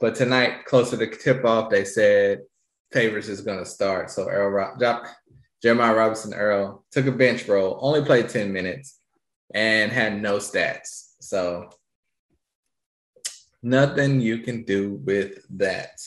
But 0.00 0.14
tonight, 0.14 0.64
closer 0.64 0.96
to 0.96 1.06
tip 1.06 1.44
off, 1.44 1.70
they 1.70 1.84
said 1.84 2.40
Favors 2.92 3.28
is 3.28 3.40
going 3.40 3.58
to 3.58 3.64
start. 3.64 4.10
So 4.10 4.28
Earl 4.28 4.50
Rob, 4.50 5.04
Jeremiah 5.62 5.94
Robinson 5.94 6.34
Earl 6.34 6.84
took 6.90 7.06
a 7.06 7.12
bench 7.12 7.48
role, 7.48 7.78
only 7.80 8.04
played 8.04 8.28
10 8.28 8.52
minutes, 8.52 8.98
and 9.54 9.90
had 9.90 10.20
no 10.20 10.36
stats. 10.36 11.14
So 11.20 11.70
nothing 13.62 14.20
you 14.20 14.38
can 14.38 14.64
do 14.64 15.00
with 15.04 15.38
that. 15.56 16.00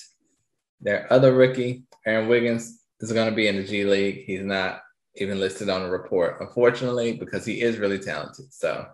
Their 0.80 1.12
other 1.12 1.34
rookie, 1.34 1.87
Aaron 2.07 2.27
Wiggins, 2.27 2.81
is 3.01 3.11
going 3.11 3.29
to 3.29 3.35
be 3.35 3.47
in 3.47 3.57
the 3.57 3.63
G 3.63 3.83
League. 3.83 4.23
He's 4.25 4.43
not 4.43 4.81
even 5.15 5.39
listed 5.39 5.69
on 5.69 5.83
the 5.83 5.89
report, 5.89 6.37
unfortunately, 6.39 7.13
because 7.13 7.45
he 7.45 7.61
is 7.61 7.77
really 7.77 7.99
talented. 7.99 8.51
So, 8.51 8.87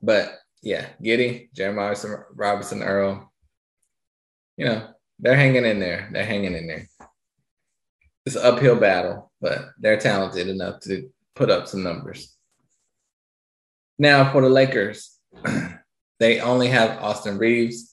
but 0.00 0.38
yeah, 0.62 0.86
Giddey, 1.02 1.52
Jeremiah 1.52 1.96
Robinson 2.34 2.82
Earl, 2.82 3.32
you 4.56 4.66
know, 4.66 4.88
they're 5.18 5.36
hanging 5.36 5.64
in 5.64 5.80
there. 5.80 6.08
They're 6.12 6.24
hanging 6.24 6.54
in 6.54 6.66
there. 6.66 6.86
It's 8.26 8.36
an 8.36 8.42
uphill 8.44 8.76
battle, 8.76 9.32
but 9.40 9.70
they're 9.78 9.98
talented 9.98 10.48
enough 10.48 10.80
to 10.80 11.10
put 11.34 11.50
up 11.50 11.66
some 11.66 11.82
numbers. 11.82 12.36
Now 13.98 14.30
for 14.32 14.42
the 14.42 14.48
Lakers, 14.48 15.18
they 16.20 16.40
only 16.40 16.68
have 16.68 17.02
Austin 17.02 17.38
Reaves. 17.38 17.91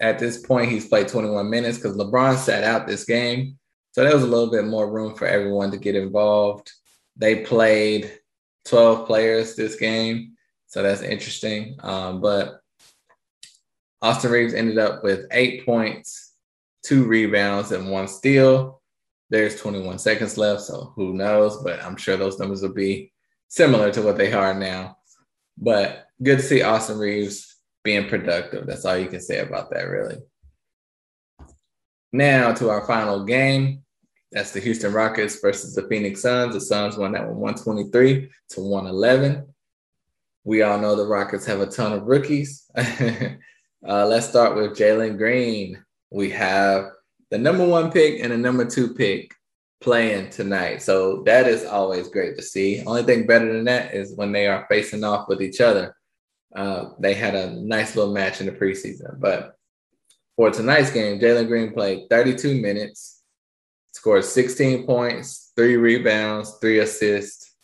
At 0.00 0.18
this 0.18 0.38
point, 0.38 0.70
he's 0.70 0.88
played 0.88 1.08
21 1.08 1.48
minutes 1.48 1.78
because 1.78 1.96
LeBron 1.96 2.36
sat 2.36 2.64
out 2.64 2.86
this 2.86 3.04
game. 3.04 3.58
So 3.92 4.02
there 4.02 4.14
was 4.14 4.22
a 4.22 4.26
little 4.26 4.50
bit 4.50 4.66
more 4.66 4.90
room 4.90 5.14
for 5.14 5.26
everyone 5.26 5.70
to 5.70 5.78
get 5.78 5.94
involved. 5.94 6.70
They 7.16 7.44
played 7.44 8.18
12 8.66 9.06
players 9.06 9.54
this 9.54 9.76
game. 9.76 10.32
So 10.66 10.82
that's 10.82 11.00
interesting. 11.00 11.78
Um, 11.82 12.20
but 12.20 12.60
Austin 14.02 14.30
Reaves 14.30 14.52
ended 14.52 14.78
up 14.78 15.02
with 15.02 15.26
eight 15.30 15.64
points, 15.64 16.34
two 16.82 17.04
rebounds, 17.04 17.72
and 17.72 17.90
one 17.90 18.08
steal. 18.08 18.82
There's 19.30 19.60
21 19.60 19.98
seconds 19.98 20.36
left, 20.36 20.62
so 20.62 20.92
who 20.94 21.14
knows? 21.14 21.62
But 21.62 21.82
I'm 21.82 21.96
sure 21.96 22.16
those 22.16 22.38
numbers 22.38 22.62
will 22.62 22.74
be 22.74 23.12
similar 23.48 23.90
to 23.92 24.02
what 24.02 24.18
they 24.18 24.32
are 24.32 24.54
now. 24.54 24.98
But 25.56 26.06
good 26.22 26.38
to 26.38 26.44
see 26.44 26.62
Austin 26.62 26.98
Reaves 26.98 27.55
being 27.86 28.08
productive. 28.08 28.66
That's 28.66 28.84
all 28.84 28.98
you 28.98 29.06
can 29.06 29.20
say 29.20 29.38
about 29.38 29.70
that, 29.70 29.84
really. 29.84 30.16
Now 32.12 32.52
to 32.52 32.68
our 32.68 32.84
final 32.84 33.24
game. 33.24 33.84
That's 34.32 34.50
the 34.50 34.58
Houston 34.58 34.92
Rockets 34.92 35.40
versus 35.40 35.76
the 35.76 35.86
Phoenix 35.88 36.20
Suns. 36.20 36.54
The 36.54 36.60
Suns 36.60 36.98
won 36.98 37.12
that 37.12 37.28
one 37.28 37.38
123 37.38 38.28
to 38.50 38.60
111. 38.60 39.46
We 40.42 40.62
all 40.62 40.80
know 40.80 40.96
the 40.96 41.06
Rockets 41.06 41.46
have 41.46 41.60
a 41.60 41.66
ton 41.66 41.92
of 41.92 42.02
rookies. 42.02 42.68
uh, 42.76 43.36
let's 43.84 44.28
start 44.28 44.56
with 44.56 44.76
Jalen 44.76 45.16
Green. 45.16 45.82
We 46.10 46.30
have 46.30 46.86
the 47.30 47.38
number 47.38 47.64
one 47.64 47.92
pick 47.92 48.20
and 48.20 48.32
the 48.32 48.36
number 48.36 48.64
two 48.64 48.94
pick 48.94 49.32
playing 49.80 50.30
tonight. 50.30 50.82
So 50.82 51.22
that 51.22 51.46
is 51.46 51.64
always 51.64 52.08
great 52.08 52.36
to 52.36 52.42
see. 52.42 52.82
Only 52.84 53.04
thing 53.04 53.28
better 53.28 53.52
than 53.52 53.64
that 53.66 53.94
is 53.94 54.16
when 54.16 54.32
they 54.32 54.48
are 54.48 54.66
facing 54.68 55.04
off 55.04 55.28
with 55.28 55.40
each 55.40 55.60
other. 55.60 55.94
Uh, 56.56 56.90
they 56.98 57.14
had 57.14 57.34
a 57.34 57.50
nice 57.50 57.94
little 57.94 58.14
match 58.14 58.40
in 58.40 58.46
the 58.46 58.52
preseason. 58.52 59.20
But 59.20 59.56
for 60.36 60.50
tonight's 60.50 60.90
game, 60.90 61.20
Jalen 61.20 61.48
Green 61.48 61.72
played 61.72 62.08
32 62.10 62.60
minutes 62.60 63.16
scored 63.96 64.24
16 64.24 64.86
points, 64.86 65.52
three 65.56 65.76
rebounds, 65.76 66.58
three 66.60 66.78
assists, 66.78 67.54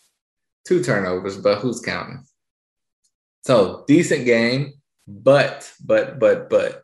two 0.66 0.82
turnovers, 0.82 1.36
but 1.36 1.58
who's 1.58 1.80
counting? 1.80 2.24
So 3.44 3.84
decent 3.86 4.24
game, 4.24 4.72
but, 5.06 5.70
but, 5.84 6.18
but, 6.18 6.48
but 6.48 6.82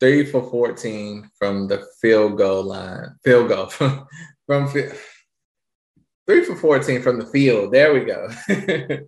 three 0.00 0.26
for 0.26 0.42
14 0.50 1.30
from 1.38 1.68
the 1.68 1.86
field 2.02 2.36
goal 2.36 2.64
line, 2.64 3.16
field 3.24 3.48
goal 3.48 3.66
from, 3.68 4.06
from 4.46 4.68
three 4.68 6.44
for 6.44 6.56
14 6.56 7.00
from 7.00 7.18
the 7.18 7.26
field. 7.26 7.72
There 7.72 7.94
we 7.94 8.00
go. 8.00 8.28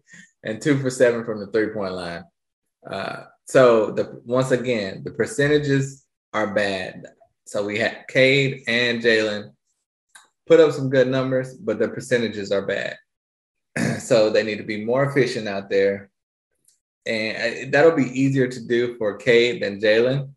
and 0.44 0.62
two 0.62 0.78
for 0.78 0.88
seven 0.90 1.24
from 1.24 1.40
the 1.40 1.48
three 1.48 1.74
point 1.74 1.92
line. 1.92 2.24
Uh, 2.88 3.24
so 3.46 3.90
the 3.90 4.20
once 4.24 4.50
again, 4.50 5.02
the 5.04 5.10
percentages 5.10 6.06
are 6.32 6.54
bad. 6.54 7.04
So 7.46 7.64
we 7.64 7.78
had 7.78 8.04
Cade 8.08 8.62
and 8.68 9.02
Jalen 9.02 9.50
put 10.46 10.60
up 10.60 10.72
some 10.72 10.90
good 10.90 11.08
numbers, 11.08 11.54
but 11.54 11.78
the 11.78 11.88
percentages 11.88 12.52
are 12.52 12.66
bad. 12.66 12.96
so 13.98 14.30
they 14.30 14.42
need 14.42 14.58
to 14.58 14.64
be 14.64 14.84
more 14.84 15.04
efficient 15.04 15.48
out 15.48 15.68
there. 15.68 16.10
And 17.06 17.36
uh, 17.36 17.70
that'll 17.70 17.96
be 17.96 18.20
easier 18.20 18.46
to 18.48 18.66
do 18.66 18.96
for 18.98 19.16
Cade 19.16 19.62
than 19.62 19.80
Jalen. 19.80 20.32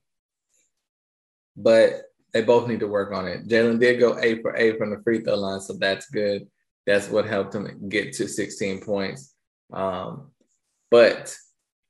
But 1.55 2.03
they 2.33 2.41
both 2.41 2.67
need 2.67 2.79
to 2.79 2.87
work 2.87 3.13
on 3.13 3.27
it. 3.27 3.47
Jalen 3.47 3.79
did 3.79 3.99
go 3.99 4.17
eight 4.19 4.41
for 4.41 4.55
eight 4.55 4.77
from 4.77 4.89
the 4.89 5.01
free 5.03 5.21
throw 5.21 5.35
line, 5.35 5.61
so 5.61 5.73
that's 5.73 6.09
good. 6.09 6.47
That's 6.85 7.09
what 7.09 7.27
helped 7.27 7.53
him 7.53 7.89
get 7.89 8.13
to 8.13 8.27
16 8.27 8.81
points. 8.81 9.33
Um, 9.71 10.31
but 10.89 11.35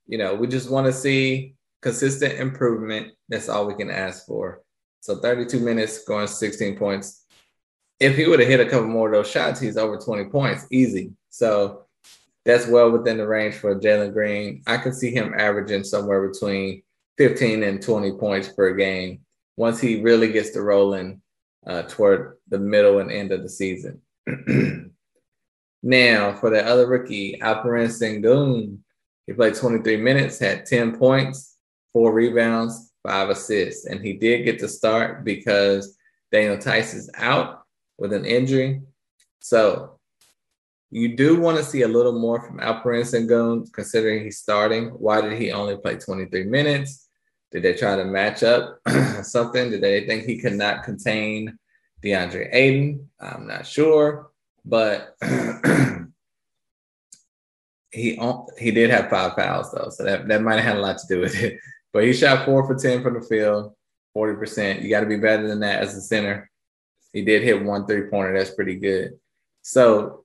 you 0.06 0.18
know, 0.18 0.34
we 0.34 0.46
just 0.46 0.70
want 0.70 0.86
to 0.86 0.92
see 0.92 1.54
consistent 1.82 2.34
improvement. 2.40 3.12
That's 3.28 3.48
all 3.48 3.66
we 3.66 3.74
can 3.74 3.90
ask 3.90 4.26
for. 4.26 4.62
So 5.00 5.16
32 5.16 5.60
minutes 5.60 6.04
going 6.04 6.26
16 6.26 6.76
points 6.76 7.24
if 8.00 8.16
he 8.16 8.26
would 8.26 8.40
have 8.40 8.48
hit 8.48 8.60
a 8.60 8.66
couple 8.66 8.88
more 8.88 9.08
of 9.08 9.14
those 9.14 9.30
shots, 9.30 9.60
he's 9.60 9.76
over 9.76 9.96
20 9.96 10.24
points 10.24 10.66
easy. 10.70 11.12
So 11.30 11.86
that's 12.44 12.66
well 12.66 12.90
within 12.90 13.18
the 13.18 13.26
range 13.26 13.54
for 13.54 13.78
Jalen 13.78 14.12
Green. 14.12 14.62
I 14.66 14.76
can 14.76 14.92
see 14.92 15.10
him 15.10 15.34
averaging 15.36 15.84
somewhere 15.84 16.28
between 16.28 16.82
15 17.16 17.62
and 17.62 17.82
20 17.82 18.12
points 18.18 18.48
per 18.48 18.74
game 18.74 19.20
once 19.56 19.80
he 19.80 20.02
really 20.02 20.32
gets 20.32 20.50
to 20.50 20.62
rolling 20.62 21.22
uh, 21.66 21.82
toward 21.82 22.36
the 22.48 22.58
middle 22.58 22.98
and 22.98 23.10
end 23.10 23.32
of 23.32 23.42
the 23.42 23.48
season. 23.48 24.02
now, 25.82 26.34
for 26.34 26.50
the 26.50 26.66
other 26.66 26.86
rookie, 26.86 27.38
Alperen 27.40 27.88
Sengun, 27.88 28.78
he 29.26 29.32
played 29.32 29.54
23 29.54 29.96
minutes, 29.96 30.38
had 30.38 30.66
10 30.66 30.98
points, 30.98 31.56
four 31.92 32.12
rebounds, 32.12 32.92
five 33.02 33.30
assists, 33.30 33.86
and 33.86 34.04
he 34.04 34.14
did 34.14 34.44
get 34.44 34.58
to 34.58 34.68
start 34.68 35.24
because 35.24 35.96
Daniel 36.32 36.56
Theis 36.56 36.94
is 36.94 37.10
out 37.16 37.62
with 37.98 38.12
an 38.12 38.24
injury. 38.24 38.82
So 39.40 39.98
you 40.90 41.16
do 41.16 41.40
want 41.40 41.58
to 41.58 41.64
see 41.64 41.82
a 41.82 41.88
little 41.88 42.18
more 42.18 42.40
from 42.40 42.58
Alperen 42.58 43.02
Sengun, 43.02 43.72
considering 43.72 44.22
he's 44.22 44.38
starting. 44.38 44.88
Why 44.90 45.20
did 45.20 45.40
he 45.40 45.52
only 45.52 45.76
play 45.76 45.96
23 45.96 46.44
minutes? 46.44 47.08
Did 47.50 47.62
they 47.62 47.74
try 47.74 47.96
to 47.96 48.04
match 48.04 48.42
up 48.42 48.78
something? 49.22 49.70
Did 49.70 49.80
they 49.80 50.06
think 50.06 50.24
he 50.24 50.38
could 50.38 50.54
not 50.54 50.84
contain 50.84 51.58
DeAndre 52.02 52.48
Ayton? 52.52 53.08
I'm 53.20 53.46
not 53.46 53.66
sure, 53.66 54.30
but 54.64 55.16
he 57.94 58.18
he 58.58 58.70
did 58.72 58.90
have 58.90 59.08
five 59.08 59.34
fouls 59.34 59.70
though, 59.72 59.88
so 59.88 60.04
that, 60.04 60.26
that 60.28 60.42
might 60.42 60.56
have 60.56 60.64
had 60.64 60.76
a 60.76 60.80
lot 60.80 60.98
to 60.98 61.06
do 61.06 61.20
with 61.20 61.40
it. 61.40 61.58
But 61.92 62.04
he 62.04 62.12
shot 62.12 62.44
four 62.44 62.66
for 62.66 62.74
ten 62.74 63.02
from 63.02 63.14
the 63.14 63.20
field, 63.20 63.72
40%. 64.16 64.82
You 64.82 64.90
got 64.90 65.00
to 65.00 65.06
be 65.06 65.16
better 65.16 65.46
than 65.46 65.60
that 65.60 65.80
as 65.80 65.96
a 65.96 66.00
center. 66.00 66.50
He 67.12 67.22
did 67.22 67.44
hit 67.44 67.62
one 67.62 67.86
three 67.86 68.10
pointer. 68.10 68.36
That's 68.36 68.50
pretty 68.50 68.74
good. 68.74 69.12
So, 69.62 70.24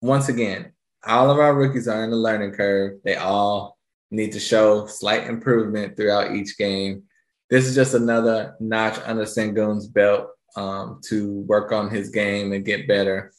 once 0.00 0.28
again, 0.28 0.72
all 1.06 1.30
of 1.30 1.38
our 1.38 1.54
rookies 1.54 1.86
are 1.86 2.02
in 2.02 2.10
the 2.10 2.16
learning 2.16 2.52
curve. 2.52 2.98
They 3.04 3.14
all 3.14 3.78
need 4.10 4.32
to 4.32 4.40
show 4.40 4.86
slight 4.86 5.28
improvement 5.28 5.96
throughout 5.96 6.34
each 6.34 6.58
game. 6.58 7.04
This 7.48 7.66
is 7.66 7.74
just 7.74 7.94
another 7.94 8.56
notch 8.58 8.98
under 9.04 9.24
Sengun's 9.24 9.86
belt 9.86 10.28
um, 10.56 11.00
to 11.04 11.40
work 11.42 11.70
on 11.70 11.90
his 11.90 12.10
game 12.10 12.52
and 12.52 12.64
get 12.64 12.88
better. 12.88 13.32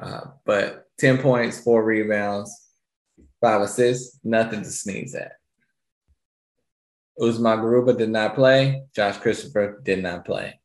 Uh, 0.00 0.22
but 0.44 0.88
10 0.98 1.18
points, 1.18 1.60
four 1.60 1.84
rebounds, 1.84 2.61
five 3.42 3.60
assists, 3.60 4.18
nothing 4.24 4.62
to 4.62 4.70
sneeze 4.70 5.14
at. 5.14 5.32
Usman 7.20 7.58
Garuba 7.58 7.98
did 7.98 8.08
not 8.08 8.34
play. 8.34 8.84
Josh 8.94 9.18
Christopher 9.18 9.80
did 9.84 10.02
not 10.02 10.24
play. 10.24 10.58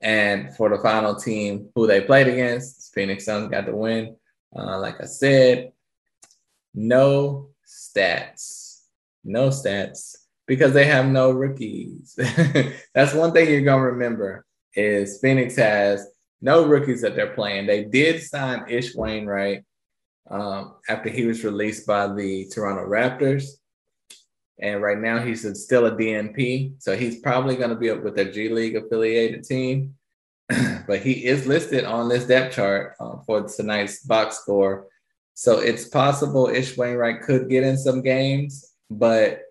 And 0.00 0.54
for 0.56 0.68
the 0.68 0.78
final 0.78 1.14
team 1.14 1.68
who 1.74 1.86
they 1.86 2.00
played 2.00 2.26
against, 2.26 2.92
Phoenix 2.94 3.24
Suns 3.24 3.50
got 3.50 3.66
the 3.66 3.76
win. 3.76 4.16
Uh, 4.56 4.78
like 4.80 5.00
I 5.00 5.04
said, 5.04 5.72
no 6.74 7.50
stats. 7.66 8.80
No 9.24 9.48
stats 9.48 10.16
because 10.46 10.72
they 10.72 10.86
have 10.86 11.06
no 11.06 11.30
rookies. 11.30 12.18
That's 12.94 13.14
one 13.14 13.32
thing 13.32 13.48
you're 13.50 13.60
going 13.60 13.82
to 13.82 13.92
remember 13.92 14.46
is 14.74 15.20
Phoenix 15.20 15.56
has 15.56 16.06
no 16.40 16.66
rookies 16.66 17.02
that 17.02 17.14
they're 17.14 17.34
playing. 17.34 17.66
They 17.66 17.84
did 17.84 18.22
sign 18.22 18.64
Ish 18.68 18.94
Wainwright 18.94 19.64
um, 20.30 20.76
after 20.88 21.08
he 21.08 21.26
was 21.26 21.44
released 21.44 21.86
by 21.86 22.12
the 22.12 22.48
Toronto 22.52 22.86
Raptors. 22.86 23.44
And 24.60 24.82
right 24.82 24.98
now 24.98 25.20
he's 25.20 25.46
still 25.62 25.86
a 25.86 25.92
DNP. 25.92 26.82
So 26.82 26.96
he's 26.96 27.20
probably 27.20 27.56
going 27.56 27.70
to 27.70 27.76
be 27.76 27.90
up 27.90 28.02
with 28.02 28.16
their 28.16 28.30
G 28.30 28.48
League 28.48 28.76
affiliated 28.76 29.44
team. 29.44 29.94
but 30.86 31.00
he 31.00 31.26
is 31.26 31.46
listed 31.46 31.84
on 31.84 32.08
this 32.08 32.24
depth 32.24 32.54
chart 32.54 32.94
uh, 32.98 33.18
for 33.26 33.46
tonight's 33.46 34.02
box 34.02 34.38
score. 34.38 34.86
So 35.34 35.60
it's 35.60 35.84
possible 35.84 36.48
Ish 36.48 36.76
Wainwright 36.76 37.22
could 37.22 37.48
get 37.48 37.64
in 37.64 37.76
some 37.76 38.02
games, 38.02 38.72
but 38.90 39.42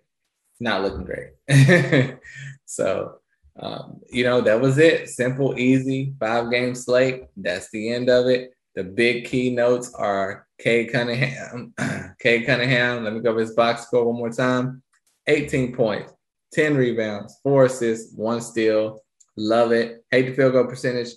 not 0.60 0.82
looking 0.82 1.06
great. 1.06 2.18
so, 2.66 3.20
um, 3.60 4.02
you 4.10 4.24
know, 4.24 4.42
that 4.42 4.60
was 4.60 4.80
it. 4.80 5.10
Simple, 5.10 5.58
easy, 5.58 6.14
five 6.20 6.52
game 6.52 6.76
slate. 6.76 7.26
That's 7.38 7.70
the 7.70 7.94
end 7.94 8.10
of 8.10 8.26
it. 8.26 8.54
The 8.76 8.84
big 8.84 9.26
keynotes 9.26 9.94
are 9.94 10.47
Cade 10.60 10.92
Cunningham. 10.92 11.74
Cade 12.20 12.46
Cunningham, 12.46 13.04
let 13.04 13.14
me 13.14 13.20
go 13.20 13.32
over 13.32 13.40
his 13.40 13.54
box 13.54 13.84
score 13.84 14.06
one 14.06 14.18
more 14.18 14.32
time 14.32 14.82
18 15.28 15.76
points, 15.76 16.12
10 16.54 16.76
rebounds, 16.76 17.40
four 17.44 17.66
assists, 17.66 18.16
one 18.16 18.42
steal. 18.42 19.02
Love 19.36 19.72
it. 19.72 20.04
Hate 20.10 20.28
the 20.28 20.34
field 20.34 20.54
goal 20.54 20.66
percentage, 20.66 21.10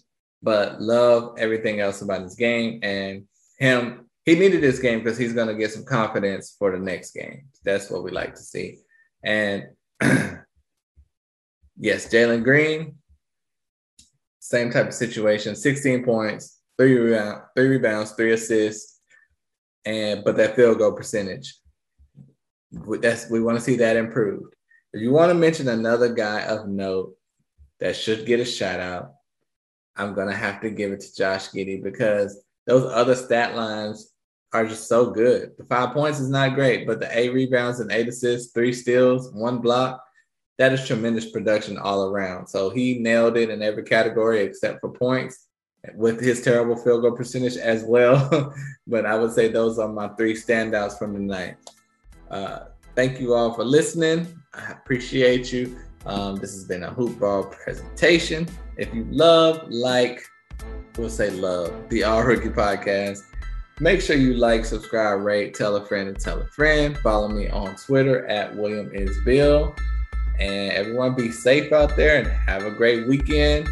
but 0.42 0.80
love 0.80 1.36
everything 1.38 1.80
else 1.80 2.02
about 2.02 2.22
his 2.22 2.34
game. 2.34 2.80
And 2.82 3.24
him, 3.58 4.10
he 4.24 4.34
needed 4.34 4.60
this 4.60 4.78
game 4.78 5.02
because 5.02 5.16
he's 5.16 5.32
going 5.32 5.48
to 5.48 5.54
get 5.54 5.72
some 5.72 5.84
confidence 5.84 6.54
for 6.58 6.72
the 6.72 6.78
next 6.78 7.12
game. 7.12 7.44
That's 7.64 7.90
what 7.90 8.04
we 8.04 8.10
like 8.10 8.34
to 8.34 8.42
see. 8.42 8.78
And 9.24 9.68
yes, 10.00 10.42
Jalen 12.12 12.44
Green, 12.44 12.96
same 14.40 14.70
type 14.70 14.88
of 14.88 14.94
situation 14.94 15.54
16 15.54 16.04
points, 16.04 16.60
three, 16.76 16.98
rebound, 16.98 17.42
three 17.56 17.68
rebounds, 17.68 18.12
three 18.12 18.32
assists, 18.32 18.99
and 19.84 20.24
but 20.24 20.36
that 20.36 20.56
field 20.56 20.78
goal 20.78 20.92
percentage 20.92 21.54
that's 23.00 23.28
we 23.30 23.40
want 23.40 23.58
to 23.58 23.64
see 23.64 23.76
that 23.76 23.96
improved. 23.96 24.54
If 24.92 25.00
you 25.00 25.12
want 25.12 25.30
to 25.30 25.34
mention 25.34 25.68
another 25.68 26.12
guy 26.12 26.42
of 26.42 26.68
note 26.68 27.14
that 27.78 27.96
should 27.96 28.26
get 28.26 28.40
a 28.40 28.44
shout 28.44 28.80
out, 28.80 29.12
I'm 29.96 30.14
gonna 30.14 30.36
have 30.36 30.60
to 30.62 30.70
give 30.70 30.92
it 30.92 31.00
to 31.00 31.16
Josh 31.16 31.50
Giddey 31.50 31.82
because 31.82 32.42
those 32.66 32.90
other 32.92 33.14
stat 33.14 33.56
lines 33.56 34.12
are 34.52 34.66
just 34.66 34.88
so 34.88 35.10
good. 35.10 35.52
The 35.58 35.64
five 35.64 35.92
points 35.92 36.20
is 36.20 36.28
not 36.28 36.54
great, 36.54 36.86
but 36.86 37.00
the 37.00 37.18
eight 37.18 37.32
rebounds 37.32 37.80
and 37.80 37.90
eight 37.92 38.08
assists, 38.08 38.52
three 38.52 38.72
steals, 38.72 39.32
one 39.32 39.58
block, 39.58 40.02
that 40.58 40.72
is 40.72 40.86
tremendous 40.86 41.30
production 41.30 41.78
all 41.78 42.08
around. 42.08 42.48
So 42.48 42.70
he 42.70 42.98
nailed 42.98 43.36
it 43.36 43.50
in 43.50 43.62
every 43.62 43.84
category 43.84 44.40
except 44.40 44.80
for 44.80 44.92
points 44.92 45.46
with 45.94 46.20
his 46.20 46.42
terrible 46.42 46.76
field 46.76 47.02
goal 47.02 47.12
percentage 47.12 47.56
as 47.56 47.84
well. 47.84 48.54
but 48.86 49.06
I 49.06 49.16
would 49.18 49.32
say 49.32 49.48
those 49.48 49.78
are 49.78 49.88
my 49.88 50.08
three 50.08 50.34
standouts 50.34 50.98
from 50.98 51.14
the 51.14 51.20
night. 51.20 51.56
Uh, 52.30 52.66
thank 52.94 53.20
you 53.20 53.34
all 53.34 53.52
for 53.52 53.64
listening. 53.64 54.26
I 54.54 54.72
appreciate 54.72 55.52
you. 55.52 55.78
Um, 56.06 56.36
this 56.36 56.52
has 56.54 56.64
been 56.64 56.82
a 56.82 56.90
hoop 56.90 57.18
ball 57.18 57.44
presentation. 57.44 58.48
If 58.76 58.92
you 58.94 59.06
love, 59.10 59.68
like, 59.68 60.22
we'll 60.96 61.10
say 61.10 61.30
love 61.30 61.88
the 61.88 62.04
All 62.04 62.22
Rookie 62.22 62.48
Podcast. 62.48 63.20
Make 63.80 64.00
sure 64.00 64.16
you 64.16 64.34
like, 64.34 64.64
subscribe, 64.64 65.20
rate, 65.20 65.54
tell 65.54 65.76
a 65.76 65.84
friend, 65.84 66.08
and 66.08 66.18
tell 66.18 66.40
a 66.40 66.46
friend. 66.48 66.96
Follow 66.98 67.28
me 67.28 67.48
on 67.48 67.76
Twitter 67.76 68.26
at 68.26 68.54
William 68.54 68.90
is 68.94 69.16
Bill. 69.24 69.74
And 70.38 70.72
everyone 70.72 71.14
be 71.14 71.30
safe 71.30 71.72
out 71.72 71.96
there 71.96 72.18
and 72.18 72.26
have 72.26 72.64
a 72.64 72.70
great 72.70 73.06
weekend. 73.06 73.68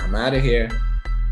I'm 0.00 0.14
out 0.14 0.34
of 0.34 0.42
here. 0.42 0.70